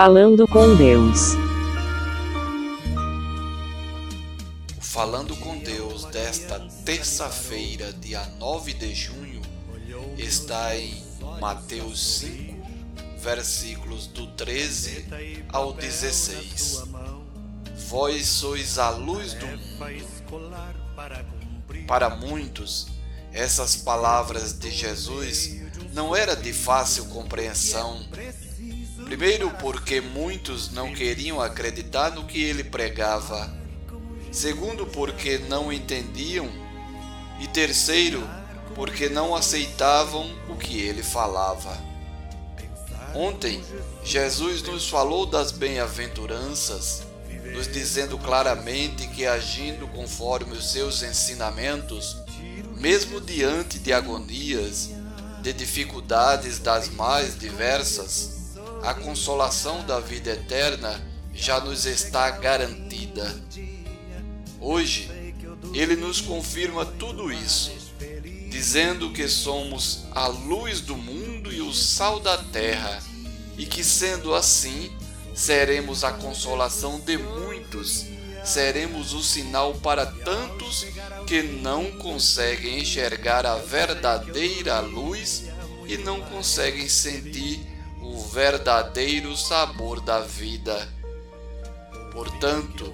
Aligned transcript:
Falando 0.00 0.46
com 0.46 0.76
Deus. 0.76 1.32
Falando 4.80 5.34
com 5.34 5.58
Deus 5.58 6.04
desta 6.04 6.60
terça-feira, 6.84 7.92
dia 7.94 8.24
9 8.38 8.74
de 8.74 8.94
junho, 8.94 9.42
está 10.16 10.76
em 10.76 11.02
Mateus 11.40 12.20
5, 12.20 12.64
versículos 13.18 14.06
do 14.06 14.28
13 14.28 15.44
ao 15.48 15.72
16. 15.72 16.84
Vós 17.88 18.24
sois 18.24 18.78
a 18.78 18.90
luz 18.90 19.34
do 19.34 19.46
mundo. 19.48 19.66
Para 21.88 22.08
muitos, 22.08 22.86
essas 23.32 23.74
palavras 23.74 24.52
de 24.52 24.70
Jesus 24.70 25.58
não 25.92 26.14
era 26.14 26.36
de 26.36 26.52
fácil 26.52 27.06
compreensão 27.06 28.06
Primeiro, 29.08 29.50
porque 29.52 30.02
muitos 30.02 30.70
não 30.70 30.92
queriam 30.92 31.40
acreditar 31.40 32.10
no 32.10 32.26
que 32.26 32.42
ele 32.42 32.62
pregava. 32.62 33.50
Segundo, 34.30 34.86
porque 34.86 35.38
não 35.38 35.72
entendiam. 35.72 36.46
E 37.40 37.46
terceiro, 37.46 38.22
porque 38.74 39.08
não 39.08 39.34
aceitavam 39.34 40.30
o 40.50 40.56
que 40.56 40.82
ele 40.82 41.02
falava. 41.02 41.82
Ontem, 43.14 43.64
Jesus 44.04 44.60
nos 44.60 44.86
falou 44.86 45.24
das 45.24 45.52
bem-aventuranças, 45.52 47.02
nos 47.54 47.66
dizendo 47.66 48.18
claramente 48.18 49.08
que 49.08 49.24
agindo 49.24 49.88
conforme 49.88 50.52
os 50.52 50.70
seus 50.70 51.02
ensinamentos, 51.02 52.18
mesmo 52.76 53.22
diante 53.22 53.78
de 53.78 53.90
agonias, 53.90 54.90
de 55.40 55.54
dificuldades 55.54 56.58
das 56.58 56.90
mais 56.90 57.38
diversas, 57.38 58.37
a 58.88 58.94
consolação 58.94 59.84
da 59.84 60.00
vida 60.00 60.30
eterna 60.30 60.98
já 61.34 61.60
nos 61.60 61.84
está 61.84 62.30
garantida. 62.30 63.38
Hoje, 64.58 65.10
ele 65.74 65.94
nos 65.94 66.22
confirma 66.22 66.86
tudo 66.86 67.30
isso, 67.30 67.70
dizendo 68.48 69.12
que 69.12 69.28
somos 69.28 70.06
a 70.12 70.26
luz 70.28 70.80
do 70.80 70.96
mundo 70.96 71.52
e 71.52 71.60
o 71.60 71.70
sal 71.74 72.18
da 72.18 72.38
terra, 72.38 73.02
e 73.58 73.66
que 73.66 73.84
sendo 73.84 74.34
assim, 74.34 74.90
seremos 75.34 76.02
a 76.02 76.12
consolação 76.12 76.98
de 76.98 77.18
muitos, 77.18 78.06
seremos 78.42 79.12
o 79.12 79.22
sinal 79.22 79.74
para 79.74 80.06
tantos 80.06 80.86
que 81.26 81.42
não 81.42 81.92
conseguem 81.98 82.78
enxergar 82.78 83.44
a 83.44 83.56
verdadeira 83.56 84.80
luz 84.80 85.44
e 85.86 85.98
não 85.98 86.22
conseguem 86.22 86.88
sentir 86.88 87.77
o 88.08 88.18
verdadeiro 88.18 89.36
sabor 89.36 90.00
da 90.00 90.20
vida. 90.20 90.88
Portanto, 92.10 92.90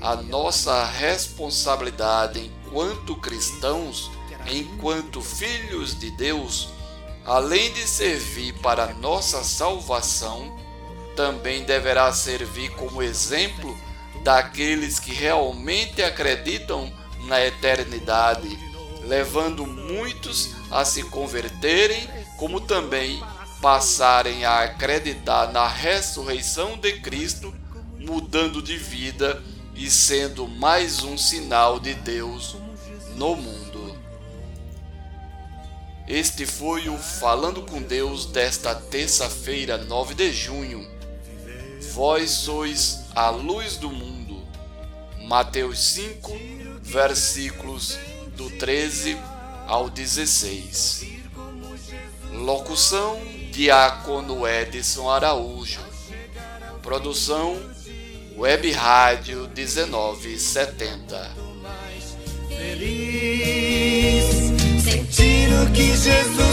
a 0.00 0.16
nossa 0.16 0.82
responsabilidade 0.84 2.40
enquanto 2.40 3.14
cristãos, 3.16 4.10
enquanto 4.46 5.20
filhos 5.20 5.98
de 5.98 6.10
Deus, 6.10 6.70
além 7.24 7.70
de 7.74 7.86
servir 7.86 8.54
para 8.60 8.94
nossa 8.94 9.44
salvação, 9.44 10.56
também 11.14 11.64
deverá 11.64 12.10
servir 12.12 12.70
como 12.76 13.02
exemplo 13.02 13.76
daqueles 14.22 14.98
que 14.98 15.12
realmente 15.12 16.02
acreditam 16.02 16.90
na 17.26 17.44
eternidade, 17.44 18.58
levando 19.02 19.66
muitos 19.66 20.54
a 20.70 20.84
se 20.84 21.02
converterem, 21.04 22.08
como 22.38 22.60
também 22.60 23.22
passarem 23.66 24.44
a 24.44 24.60
acreditar 24.60 25.50
na 25.52 25.66
ressurreição 25.66 26.78
de 26.78 27.00
Cristo, 27.00 27.52
mudando 27.98 28.62
de 28.62 28.76
vida 28.76 29.42
e 29.74 29.90
sendo 29.90 30.46
mais 30.46 31.02
um 31.02 31.18
sinal 31.18 31.80
de 31.80 31.92
Deus 31.94 32.54
no 33.16 33.34
mundo. 33.34 33.98
Este 36.06 36.46
foi 36.46 36.88
o 36.88 36.96
Falando 36.96 37.62
com 37.62 37.82
Deus 37.82 38.26
desta 38.26 38.72
terça-feira, 38.72 39.76
9 39.76 40.14
de 40.14 40.32
junho. 40.32 40.88
Vós 41.92 42.30
sois 42.30 43.00
a 43.16 43.30
luz 43.30 43.76
do 43.76 43.90
mundo. 43.90 44.46
Mateus 45.22 45.80
5, 45.80 46.30
versículos 46.82 47.98
do 48.36 48.48
13 48.48 49.18
ao 49.66 49.90
16. 49.90 51.04
Locução 52.30 53.35
Diácono 53.56 54.46
Edson 54.46 55.08
Araújo. 55.08 55.80
Produção 56.82 57.56
Web 58.36 58.70
Rádio 58.72 59.48
1970. 59.56 61.30
Feliz, 62.50 64.26
sentindo 64.84 65.72
que 65.72 65.96
Jesus 65.96 66.45